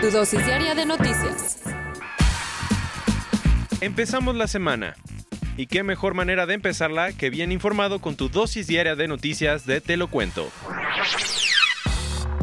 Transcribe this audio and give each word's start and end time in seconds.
Tu 0.00 0.12
dosis 0.12 0.46
diaria 0.46 0.76
de 0.76 0.86
noticias. 0.86 1.60
Empezamos 3.80 4.36
la 4.36 4.46
semana. 4.46 4.94
Y 5.56 5.66
qué 5.66 5.82
mejor 5.82 6.14
manera 6.14 6.46
de 6.46 6.54
empezarla 6.54 7.12
que 7.12 7.30
bien 7.30 7.50
informado 7.50 7.98
con 7.98 8.14
tu 8.14 8.28
dosis 8.28 8.68
diaria 8.68 8.94
de 8.94 9.08
noticias 9.08 9.66
de 9.66 9.80
Te 9.80 9.96
lo 9.96 10.06
cuento. 10.06 10.52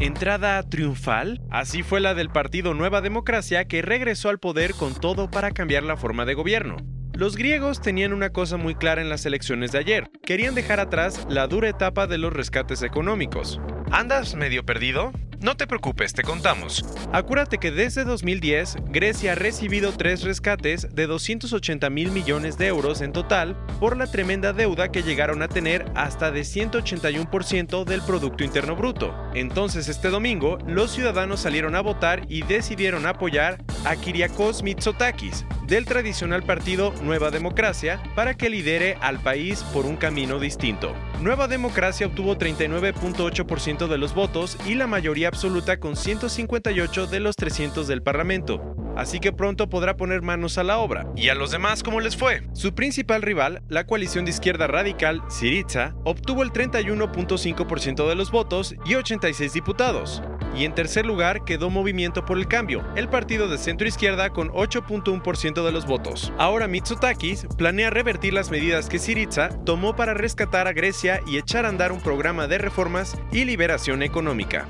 Entrada 0.01 0.61
triunfal, 0.63 1.41
así 1.49 1.81
fue 1.81 2.01
la 2.01 2.13
del 2.13 2.29
partido 2.29 2.73
Nueva 2.73 2.99
Democracia 2.99 3.63
que 3.65 3.81
regresó 3.81 4.27
al 4.27 4.39
poder 4.39 4.73
con 4.73 4.93
todo 4.93 5.31
para 5.31 5.51
cambiar 5.51 5.83
la 5.83 5.95
forma 5.95 6.25
de 6.25 6.33
gobierno. 6.33 6.75
Los 7.13 7.37
griegos 7.37 7.81
tenían 7.81 8.11
una 8.11 8.31
cosa 8.31 8.57
muy 8.57 8.75
clara 8.75 9.01
en 9.01 9.07
las 9.07 9.25
elecciones 9.25 9.71
de 9.71 9.79
ayer, 9.79 10.09
querían 10.25 10.53
dejar 10.53 10.81
atrás 10.81 11.25
la 11.29 11.47
dura 11.47 11.69
etapa 11.69 12.07
de 12.07 12.17
los 12.17 12.33
rescates 12.33 12.81
económicos. 12.81 13.61
¿Andas 13.89 14.35
medio 14.35 14.65
perdido? 14.65 15.13
No 15.45 15.55
te 15.55 15.67
preocupes, 15.67 16.11
te 16.13 16.23
contamos. 16.23 16.83
Acuérdate 17.13 17.59
que 17.59 17.69
desde 17.69 18.03
2010 18.03 18.77
Grecia 18.87 19.33
ha 19.33 19.35
recibido 19.35 19.91
tres 19.91 20.23
rescates 20.23 20.95
de 20.95 21.05
280 21.05 21.87
mil 21.91 22.09
millones 22.09 22.57
de 22.57 22.65
euros 22.65 23.01
en 23.01 23.13
total 23.13 23.55
por 23.79 23.95
la 23.95 24.07
tremenda 24.07 24.53
deuda 24.53 24.91
que 24.91 25.03
llegaron 25.03 25.43
a 25.43 25.47
tener 25.47 25.85
hasta 25.93 26.31
de 26.31 26.41
181% 26.41 27.83
del 27.83 28.01
Producto 28.01 28.43
Interno 28.43 28.75
Bruto. 28.75 29.13
Entonces 29.35 29.87
este 29.87 30.09
domingo 30.09 30.57
los 30.65 30.89
ciudadanos 30.89 31.41
salieron 31.41 31.75
a 31.75 31.81
votar 31.81 32.25
y 32.27 32.41
decidieron 32.41 33.05
apoyar 33.05 33.63
a 33.85 33.95
Kyriakos 33.95 34.63
Mitsotakis 34.63 35.45
del 35.67 35.85
tradicional 35.85 36.43
partido 36.43 36.93
Nueva 37.01 37.31
Democracia 37.31 38.01
para 38.15 38.35
que 38.35 38.49
lidere 38.49 38.97
al 39.01 39.19
país 39.19 39.63
por 39.73 39.85
un 39.85 39.95
camino 39.95 40.39
distinto. 40.39 40.93
Nueva 41.21 41.47
Democracia 41.47 42.07
obtuvo 42.07 42.37
39.8% 42.37 43.87
de 43.87 43.97
los 43.97 44.13
votos 44.13 44.57
y 44.65 44.75
la 44.75 44.87
mayoría 44.87 45.27
absoluta 45.27 45.79
con 45.79 45.95
158 45.95 47.07
de 47.07 47.19
los 47.19 47.35
300 47.35 47.87
del 47.87 48.03
Parlamento. 48.03 48.75
Así 48.95 49.19
que 49.19 49.33
pronto 49.33 49.69
podrá 49.69 49.97
poner 49.97 50.21
manos 50.21 50.57
a 50.57 50.63
la 50.63 50.77
obra. 50.77 51.05
¿Y 51.15 51.29
a 51.29 51.35
los 51.35 51.51
demás 51.51 51.83
cómo 51.83 51.99
les 51.99 52.15
fue? 52.15 52.43
Su 52.53 52.73
principal 52.73 53.21
rival, 53.21 53.61
la 53.67 53.85
coalición 53.85 54.23
de 54.23 54.31
izquierda 54.31 54.67
radical, 54.67 55.21
Syriza, 55.29 55.93
obtuvo 56.05 56.43
el 56.43 56.53
31.5% 56.53 58.07
de 58.07 58.15
los 58.15 58.31
votos 58.31 58.75
y 58.85 58.95
86 58.95 59.51
diputados. 59.51 60.23
Y 60.55 60.65
en 60.65 60.73
tercer 60.73 61.05
lugar 61.05 61.43
quedó 61.43 61.69
Movimiento 61.69 62.25
por 62.25 62.37
el 62.37 62.47
Cambio, 62.47 62.85
el 62.95 63.09
partido 63.09 63.47
de 63.47 63.57
centro 63.57 63.87
izquierda 63.87 64.29
con 64.29 64.49
8.1% 64.49 65.65
de 65.65 65.71
los 65.71 65.85
votos. 65.85 66.31
Ahora 66.37 66.67
Mitsotakis 66.67 67.47
planea 67.57 67.89
revertir 67.89 68.33
las 68.33 68.51
medidas 68.51 68.87
que 68.87 68.99
Syriza 68.99 69.49
tomó 69.65 69.95
para 69.95 70.13
rescatar 70.13 70.67
a 70.67 70.73
Grecia 70.73 71.21
y 71.27 71.37
echar 71.37 71.65
a 71.65 71.69
andar 71.69 71.91
un 71.91 72.01
programa 72.01 72.47
de 72.47 72.57
reformas 72.57 73.17
y 73.31 73.45
liberación 73.45 74.03
económica. 74.03 74.67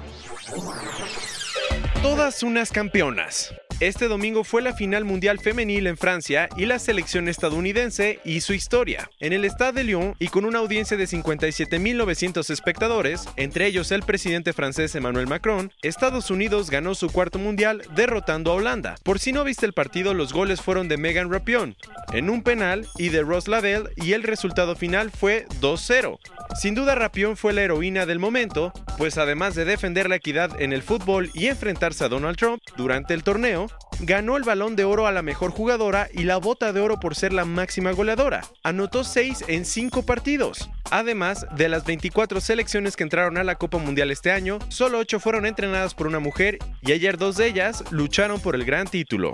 Todas 2.02 2.44
unas 2.44 2.72
campeonas. 2.72 3.54
Este 3.82 4.08
domingo 4.08 4.46
fue 4.46 4.62
la 4.62 4.72
final 4.72 5.04
mundial 5.04 5.38
femenil 5.38 5.88
en 5.88 5.98
Francia 5.98 6.48
y 6.56 6.66
la 6.66 6.80
selección 6.80 7.28
estadounidense 7.28 8.22
hizo 8.24 8.54
historia. 8.54 9.12
En 9.20 9.34
el 9.34 9.44
Stade 9.44 9.74
de 9.74 9.84
Lyon 9.84 10.16
y 10.18 10.30
con 10.30 10.46
una 10.46 10.60
audiencia 10.60 10.96
de 10.96 11.04
57.900 11.04 12.50
espectadores, 12.52 13.28
entre 13.36 13.66
ellos 13.66 13.92
el 13.92 14.04
presidente 14.04 14.54
francés 14.54 14.96
Emmanuel 14.96 15.28
Macron, 15.28 15.74
Estados 15.82 16.32
Unidos 16.32 16.70
ganó 16.70 16.96
su 16.96 17.10
cuarto 17.10 17.38
mundial 17.38 17.82
derrotando 17.96 18.52
a 18.52 18.56
Holanda. 18.56 18.96
Por 19.04 19.20
si 19.20 19.34
no 19.34 19.44
viste 19.44 19.66
el 19.66 19.74
partido, 19.74 20.14
los 20.14 20.32
goles 20.32 20.62
fueron 20.62 20.88
de 20.88 20.96
Megan 20.96 21.30
Rapion 21.30 21.76
en 22.14 22.30
un 22.30 22.44
penal 22.44 22.88
y 22.98 23.10
de 23.10 23.24
Ross 23.24 23.50
Lavelle 23.50 23.90
y 23.98 24.14
el 24.14 24.24
resultado 24.24 24.78
final 24.78 25.12
fue 25.12 25.48
2-0. 25.60 26.18
Sin 26.56 26.76
duda 26.76 26.96
Rapion 26.96 27.36
fue 27.36 27.52
la 27.52 27.64
heroína 27.64 28.06
del 28.06 28.20
momento, 28.20 28.72
pues 28.98 29.18
además 29.18 29.56
de 29.56 29.66
defender 29.66 30.08
la 30.08 30.16
equidad 30.16 30.62
en 30.62 30.72
el 30.72 30.82
fútbol 30.82 31.30
y 31.34 31.48
enfrentarse 31.48 32.06
a 32.06 32.10
Donald 32.10 32.38
Trump 32.38 32.62
durante 32.78 33.14
el 33.14 33.24
torneo, 33.24 33.65
ganó 34.00 34.38
el 34.38 34.44
balón 34.44 34.76
de 34.76 34.84
oro 34.84 35.08
a 35.08 35.12
la 35.12 35.22
mejor 35.22 35.52
jugadora 35.52 36.10
y 36.14 36.24
la 36.24 36.38
bota 36.38 36.74
de 36.74 36.82
oro 36.82 37.00
por 37.00 37.16
ser 37.16 37.34
la 37.34 37.46
máxima 37.46 37.92
goleadora. 37.92 38.42
Anotó 38.64 39.04
6 39.04 39.46
en 39.48 39.66
5 39.66 40.06
partidos. 40.06 40.70
Además, 40.92 41.48
de 41.56 41.70
las 41.70 41.86
24 41.86 42.42
selecciones 42.42 42.96
que 42.96 43.04
entraron 43.04 43.38
a 43.38 43.44
la 43.44 43.56
Copa 43.56 43.78
Mundial 43.78 44.12
este 44.12 44.32
año, 44.32 44.60
solo 44.70 45.00
8 45.00 45.20
fueron 45.20 45.46
entrenadas 45.46 45.94
por 45.94 46.08
una 46.08 46.20
mujer 46.20 46.60
y 46.82 46.92
ayer 46.92 47.18
dos 47.18 47.38
de 47.38 47.48
ellas 47.48 47.84
lucharon 47.92 48.40
por 48.40 48.56
el 48.56 48.66
gran 48.66 48.88
título. 48.88 49.34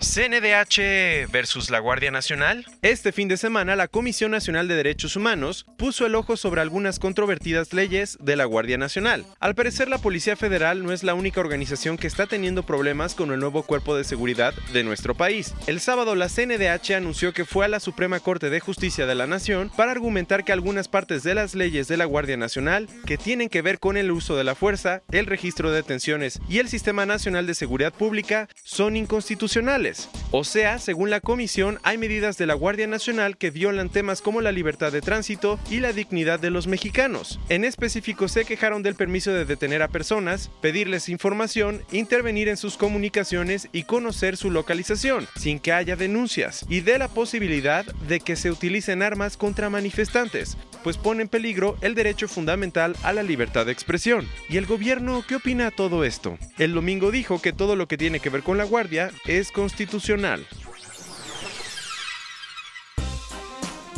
CNDH 0.00 1.28
versus 1.32 1.70
la 1.70 1.80
Guardia 1.80 2.12
Nacional. 2.12 2.64
Este 2.82 3.10
fin 3.10 3.26
de 3.26 3.36
semana, 3.36 3.74
la 3.74 3.88
Comisión 3.88 4.30
Nacional 4.30 4.68
de 4.68 4.76
Derechos 4.76 5.16
Humanos 5.16 5.66
puso 5.76 6.06
el 6.06 6.14
ojo 6.14 6.36
sobre 6.36 6.60
algunas 6.60 7.00
controvertidas 7.00 7.72
leyes 7.72 8.16
de 8.20 8.36
la 8.36 8.44
Guardia 8.44 8.78
Nacional. 8.78 9.26
Al 9.40 9.56
parecer, 9.56 9.88
la 9.88 9.98
Policía 9.98 10.36
Federal 10.36 10.84
no 10.84 10.92
es 10.92 11.02
la 11.02 11.14
única 11.14 11.40
organización 11.40 11.98
que 11.98 12.06
está 12.06 12.26
teniendo 12.26 12.62
problemas 12.62 13.16
con 13.16 13.32
el 13.32 13.40
nuevo 13.40 13.64
cuerpo 13.64 13.96
de 13.96 14.04
seguridad 14.04 14.54
de 14.72 14.84
nuestro 14.84 15.16
país. 15.16 15.52
El 15.66 15.80
sábado, 15.80 16.14
la 16.14 16.28
CNDH 16.28 16.94
anunció 16.94 17.32
que 17.32 17.44
fue 17.44 17.64
a 17.64 17.68
la 17.68 17.80
Suprema 17.80 18.20
Corte 18.20 18.50
de 18.50 18.60
Justicia 18.60 19.04
de 19.04 19.16
la 19.16 19.26
Nación 19.26 19.68
para 19.76 19.90
argumentar 19.90 20.44
que 20.44 20.52
algunas 20.52 20.86
partes 20.86 21.24
de 21.24 21.34
las 21.34 21.56
leyes 21.56 21.88
de 21.88 21.96
la 21.96 22.04
Guardia 22.04 22.36
Nacional 22.36 22.88
que 23.04 23.18
tienen 23.18 23.48
que 23.48 23.62
ver 23.62 23.80
con 23.80 23.96
el 23.96 24.12
uso 24.12 24.36
de 24.36 24.44
la 24.44 24.54
fuerza, 24.54 25.02
el 25.10 25.26
registro 25.26 25.70
de 25.70 25.78
detenciones 25.78 26.40
y 26.48 26.58
el 26.58 26.68
Sistema 26.68 27.04
Nacional 27.04 27.48
de 27.48 27.54
Seguridad 27.54 27.92
Pública 27.92 28.48
son 28.62 28.96
inconstitucionales. 28.96 29.87
O 30.30 30.44
sea, 30.44 30.78
según 30.78 31.10
la 31.10 31.20
comisión, 31.20 31.78
hay 31.82 31.98
medidas 31.98 32.36
de 32.36 32.46
la 32.46 32.54
Guardia 32.54 32.86
Nacional 32.86 33.36
que 33.36 33.50
violan 33.50 33.88
temas 33.88 34.20
como 34.20 34.40
la 34.40 34.52
libertad 34.52 34.92
de 34.92 35.00
tránsito 35.00 35.58
y 35.70 35.80
la 35.80 35.92
dignidad 35.92 36.38
de 36.40 36.50
los 36.50 36.66
mexicanos. 36.66 37.40
En 37.48 37.64
específico, 37.64 38.28
se 38.28 38.44
quejaron 38.44 38.82
del 38.82 38.94
permiso 38.94 39.32
de 39.32 39.44
detener 39.44 39.82
a 39.82 39.88
personas, 39.88 40.50
pedirles 40.60 41.08
información, 41.08 41.82
intervenir 41.92 42.48
en 42.48 42.56
sus 42.56 42.76
comunicaciones 42.76 43.68
y 43.72 43.84
conocer 43.84 44.36
su 44.36 44.50
localización, 44.50 45.26
sin 45.36 45.58
que 45.60 45.72
haya 45.72 45.96
denuncias, 45.96 46.64
y 46.68 46.80
de 46.80 46.98
la 46.98 47.08
posibilidad 47.08 47.84
de 47.84 48.20
que 48.20 48.36
se 48.36 48.50
utilicen 48.50 49.02
armas 49.02 49.36
contra 49.36 49.70
manifestantes, 49.70 50.56
pues 50.82 50.96
pone 50.96 51.22
en 51.22 51.28
peligro 51.28 51.76
el 51.80 51.94
derecho 51.94 52.28
fundamental 52.28 52.96
a 53.02 53.12
la 53.12 53.22
libertad 53.22 53.66
de 53.66 53.72
expresión. 53.72 54.28
¿Y 54.48 54.56
el 54.56 54.66
gobierno 54.66 55.24
qué 55.26 55.36
opina 55.36 55.66
de 55.66 55.70
todo 55.70 56.04
esto? 56.04 56.38
El 56.58 56.74
domingo 56.74 57.10
dijo 57.10 57.40
que 57.40 57.52
todo 57.52 57.76
lo 57.76 57.88
que 57.88 57.98
tiene 57.98 58.20
que 58.20 58.30
ver 58.30 58.42
con 58.42 58.58
la 58.58 58.64
Guardia 58.64 59.10
es 59.26 59.52
constitucional. 59.52 60.46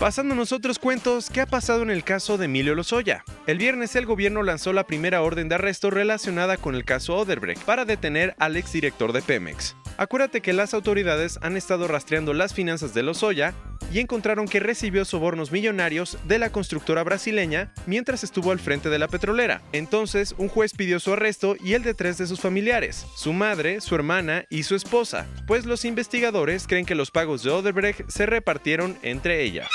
Pasando 0.01 0.33
a 0.33 0.37
nosotros 0.37 0.79
cuentos, 0.79 1.29
¿qué 1.29 1.43
ha 1.43 1.47
pasado 1.47 1.83
en 1.83 1.91
el 1.91 2.05
caso 2.05 2.39
de 2.39 2.47
Emilio 2.47 2.75
Lozoya? 2.75 3.23
El 3.47 3.59
viernes 3.59 3.95
el 3.97 4.07
gobierno 4.07 4.43
lanzó 4.43 4.73
la 4.73 4.87
primera 4.87 5.21
orden 5.21 5.51
de 5.51 5.57
arresto 5.57 5.91
relacionada 5.91 6.57
con 6.57 6.75
el 6.75 6.87
caso 6.87 7.17
Oderbrecht 7.17 7.63
para 7.65 7.85
detener 7.85 8.35
al 8.39 8.57
exdirector 8.57 9.13
de 9.13 9.21
Pemex. 9.21 9.77
Acuérdate 10.01 10.41
que 10.41 10.55
las 10.55 10.73
autoridades 10.73 11.39
han 11.43 11.59
estado 11.59 11.87
rastreando 11.87 12.33
las 12.33 12.55
finanzas 12.55 12.95
de 12.95 13.03
Lozoya 13.03 13.53
y 13.93 13.99
encontraron 13.99 14.49
que 14.49 14.59
recibió 14.59 15.05
sobornos 15.05 15.53
millonarios 15.53 16.17
de 16.25 16.39
la 16.39 16.51
constructora 16.51 17.03
brasileña 17.03 17.75
mientras 17.85 18.25
estuvo 18.25 18.51
al 18.51 18.61
frente 18.61 18.89
de 18.89 18.99
la 18.99 19.09
petrolera. 19.09 19.61
Entonces, 19.73 20.35
un 20.39 20.49
juez 20.49 20.73
pidió 20.73 21.01
su 21.01 21.13
arresto 21.13 21.55
y 21.63 21.75
el 21.75 21.83
de 21.83 21.93
tres 21.93 22.17
de 22.17 22.27
sus 22.27 22.41
familiares, 22.41 23.05
su 23.15 23.35
madre, 23.35 23.83
su 23.83 23.95
hermana 23.95 24.47
y 24.49 24.63
su 24.63 24.75
esposa, 24.75 25.27
pues 25.47 25.67
los 25.67 25.85
investigadores 25.85 26.67
creen 26.67 26.87
que 26.87 26.95
los 26.95 27.11
pagos 27.11 27.43
de 27.43 27.51
Odebrecht 27.51 28.09
se 28.09 28.25
repartieron 28.25 28.97
entre 29.03 29.43
ellas. 29.43 29.69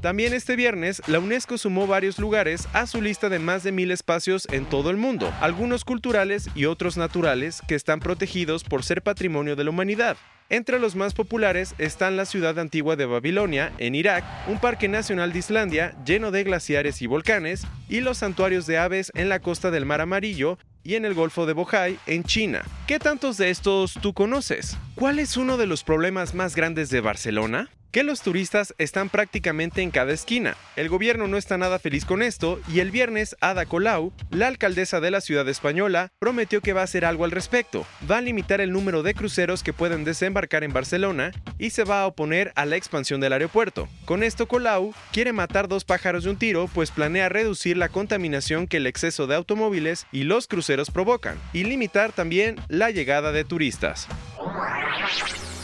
También 0.00 0.32
este 0.32 0.56
viernes, 0.56 1.02
la 1.08 1.18
UNESCO 1.18 1.58
sumó 1.58 1.86
varios 1.86 2.18
lugares 2.18 2.66
a 2.72 2.86
su 2.86 3.02
lista 3.02 3.28
de 3.28 3.38
más 3.38 3.62
de 3.64 3.70
mil 3.70 3.90
espacios 3.90 4.48
en 4.50 4.64
todo 4.64 4.88
el 4.88 4.96
mundo, 4.96 5.30
algunos 5.42 5.84
culturales 5.84 6.48
y 6.54 6.64
otros 6.64 6.96
naturales 6.96 7.60
que 7.68 7.74
están 7.74 8.00
protegidos 8.00 8.64
por 8.64 8.82
ser 8.82 9.02
patrimonio 9.02 9.56
de 9.56 9.64
la 9.64 9.70
humanidad. 9.70 10.16
Entre 10.48 10.78
los 10.78 10.96
más 10.96 11.12
populares 11.12 11.74
están 11.76 12.16
la 12.16 12.24
ciudad 12.24 12.58
antigua 12.58 12.96
de 12.96 13.04
Babilonia, 13.04 13.72
en 13.76 13.94
Irak, 13.94 14.24
un 14.48 14.58
parque 14.58 14.88
nacional 14.88 15.34
de 15.34 15.38
Islandia 15.40 15.94
lleno 16.06 16.30
de 16.30 16.44
glaciares 16.44 17.02
y 17.02 17.06
volcanes, 17.06 17.66
y 17.88 18.00
los 18.00 18.18
santuarios 18.18 18.66
de 18.66 18.78
aves 18.78 19.12
en 19.14 19.28
la 19.28 19.40
costa 19.40 19.70
del 19.70 19.84
Mar 19.84 20.00
Amarillo 20.00 20.58
y 20.82 20.94
en 20.94 21.04
el 21.04 21.12
Golfo 21.12 21.44
de 21.44 21.52
Bohai, 21.52 21.98
en 22.06 22.24
China. 22.24 22.62
¿Qué 22.86 22.98
tantos 22.98 23.36
de 23.36 23.50
estos 23.50 23.94
tú 24.00 24.14
conoces? 24.14 24.78
¿Cuál 24.94 25.18
es 25.18 25.36
uno 25.36 25.58
de 25.58 25.66
los 25.66 25.84
problemas 25.84 26.34
más 26.34 26.56
grandes 26.56 26.88
de 26.88 27.02
Barcelona? 27.02 27.68
Que 27.92 28.04
los 28.04 28.22
turistas 28.22 28.74
están 28.78 29.08
prácticamente 29.08 29.82
en 29.82 29.90
cada 29.90 30.12
esquina. 30.12 30.56
El 30.76 30.88
gobierno 30.88 31.26
no 31.28 31.36
está 31.36 31.58
nada 31.58 31.78
feliz 31.78 32.04
con 32.04 32.22
esto 32.22 32.60
y 32.72 32.80
el 32.80 32.90
viernes 32.90 33.36
Ada 33.40 33.66
Colau, 33.66 34.12
la 34.30 34.46
alcaldesa 34.46 35.00
de 35.00 35.10
la 35.10 35.20
ciudad 35.20 35.48
española, 35.48 36.12
prometió 36.18 36.60
que 36.60 36.72
va 36.72 36.82
a 36.82 36.84
hacer 36.84 37.04
algo 37.04 37.24
al 37.24 37.30
respecto. 37.30 37.86
Va 38.10 38.18
a 38.18 38.20
limitar 38.20 38.60
el 38.60 38.72
número 38.72 39.02
de 39.02 39.14
cruceros 39.14 39.62
que 39.62 39.72
pueden 39.72 40.04
desembarcar 40.04 40.64
en 40.64 40.72
Barcelona 40.72 41.32
y 41.58 41.70
se 41.70 41.84
va 41.84 42.02
a 42.02 42.06
oponer 42.06 42.52
a 42.54 42.66
la 42.66 42.76
expansión 42.76 43.20
del 43.20 43.32
aeropuerto. 43.32 43.88
Con 44.04 44.22
esto 44.22 44.46
Colau 44.46 44.94
quiere 45.12 45.32
matar 45.32 45.68
dos 45.68 45.84
pájaros 45.84 46.24
de 46.24 46.30
un 46.30 46.36
tiro, 46.36 46.68
pues 46.72 46.90
planea 46.90 47.28
reducir 47.28 47.76
la 47.76 47.88
contaminación 47.88 48.66
que 48.66 48.78
el 48.78 48.86
exceso 48.86 49.26
de 49.26 49.36
automóviles 49.36 50.06
y 50.12 50.24
los 50.24 50.46
cruceros 50.46 50.90
provocan 50.90 51.38
y 51.52 51.64
limitar 51.64 52.12
también 52.12 52.56
la 52.68 52.90
llegada 52.90 53.32
de 53.32 53.44
turistas. 53.44 54.08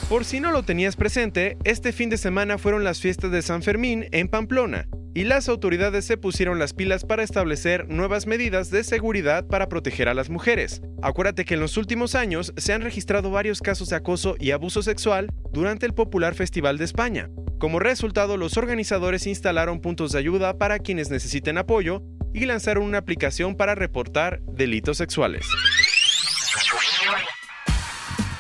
Por 0.08 0.24
si 0.24 0.38
no 0.38 0.52
lo 0.52 0.62
tenías 0.62 0.94
presente, 0.94 1.58
este 1.64 1.92
fin 1.92 2.10
de 2.10 2.16
semana 2.16 2.58
fueron 2.58 2.84
las 2.84 3.00
fiestas 3.00 3.32
de 3.32 3.42
San 3.42 3.64
Fermín 3.64 4.06
en 4.12 4.28
Pamplona, 4.28 4.86
y 5.16 5.24
las 5.24 5.48
autoridades 5.48 6.04
se 6.04 6.16
pusieron 6.16 6.60
las 6.60 6.74
pilas 6.74 7.04
para 7.04 7.24
establecer 7.24 7.88
nuevas 7.88 8.28
medidas 8.28 8.70
de 8.70 8.84
seguridad 8.84 9.48
para 9.48 9.68
proteger 9.68 10.08
a 10.08 10.14
las 10.14 10.30
mujeres. 10.30 10.80
Acuérdate 11.02 11.44
que 11.44 11.54
en 11.54 11.60
los 11.60 11.76
últimos 11.76 12.14
años 12.14 12.52
se 12.56 12.72
han 12.72 12.82
registrado 12.82 13.32
varios 13.32 13.60
casos 13.60 13.88
de 13.88 13.96
acoso 13.96 14.36
y 14.38 14.52
abuso 14.52 14.80
sexual 14.80 15.28
durante 15.52 15.86
el 15.86 15.92
popular 15.92 16.36
Festival 16.36 16.78
de 16.78 16.84
España. 16.84 17.28
Como 17.58 17.80
resultado, 17.80 18.36
los 18.36 18.56
organizadores 18.56 19.26
instalaron 19.26 19.80
puntos 19.80 20.12
de 20.12 20.20
ayuda 20.20 20.56
para 20.56 20.78
quienes 20.78 21.10
necesiten 21.10 21.58
apoyo 21.58 22.04
y 22.32 22.46
lanzaron 22.46 22.84
una 22.84 22.98
aplicación 22.98 23.56
para 23.56 23.74
reportar 23.74 24.40
delitos 24.42 24.98
sexuales. 24.98 25.48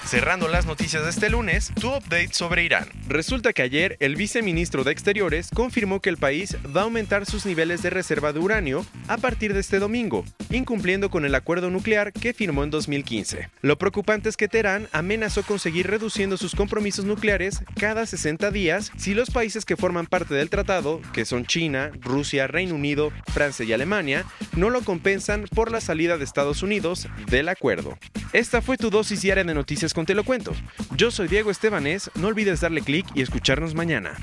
Cerrando 0.06 0.46
las 0.46 0.66
noticias 0.66 1.02
de 1.02 1.10
este 1.10 1.30
lunes, 1.30 1.72
tu 1.80 1.88
update 1.88 2.28
sobre 2.30 2.62
Irán. 2.62 2.88
Resulta 3.08 3.52
que 3.52 3.62
ayer 3.62 3.96
el 3.98 4.14
viceministro 4.14 4.84
de 4.84 4.92
Exteriores 4.92 5.50
confirmó 5.52 6.00
que 6.00 6.10
el 6.10 6.16
país 6.16 6.56
va 6.74 6.82
a 6.82 6.84
aumentar 6.84 7.26
sus 7.26 7.44
niveles 7.44 7.82
de 7.82 7.90
reserva 7.90 8.32
de 8.32 8.38
uranio 8.38 8.86
a 9.08 9.16
partir 9.16 9.52
de 9.52 9.58
este 9.58 9.80
domingo, 9.80 10.24
incumpliendo 10.50 11.10
con 11.10 11.24
el 11.24 11.34
acuerdo 11.34 11.70
nuclear 11.70 12.12
que 12.12 12.34
firmó 12.34 12.62
en 12.62 12.70
2015. 12.70 13.48
Lo 13.62 13.78
preocupante 13.78 14.28
es 14.28 14.36
que 14.36 14.46
Teherán 14.46 14.86
amenazó 14.92 15.42
con 15.42 15.58
seguir 15.58 15.88
reduciendo 15.88 16.36
sus 16.36 16.54
compromisos 16.54 17.04
nucleares 17.04 17.64
cada 17.74 18.06
60 18.06 18.52
días 18.52 18.92
si 18.96 19.12
los 19.12 19.30
países 19.30 19.64
que 19.64 19.76
forman 19.76 20.06
parte 20.06 20.34
del 20.34 20.50
tratado, 20.50 21.00
que 21.12 21.24
son 21.24 21.46
China, 21.46 21.90
Rusia, 22.00 22.46
Reino 22.46 22.76
Unido, 22.76 23.10
Francia 23.34 23.64
y 23.64 23.72
Alemania, 23.72 24.24
no 24.54 24.70
lo 24.70 24.82
compensan 24.82 25.46
por 25.52 25.72
la 25.72 25.80
salida 25.80 26.16
de 26.16 26.22
Estados 26.22 26.62
Unidos 26.62 27.08
del 27.26 27.48
acuerdo. 27.48 27.98
Esta 28.36 28.60
fue 28.60 28.76
tu 28.76 28.90
dosis 28.90 29.22
diaria 29.22 29.44
de 29.44 29.54
noticias 29.54 29.94
con 29.94 30.04
Te 30.04 30.14
lo 30.14 30.22
cuento. 30.22 30.52
Yo 30.94 31.10
soy 31.10 31.26
Diego 31.26 31.50
Estebanés, 31.50 32.10
no 32.16 32.26
olvides 32.26 32.60
darle 32.60 32.82
clic 32.82 33.06
y 33.14 33.22
escucharnos 33.22 33.74
mañana. 33.74 34.14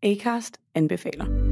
Acast 0.00 0.56
anbefaler. 0.72 1.51